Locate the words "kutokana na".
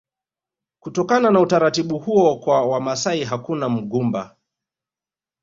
0.79-1.39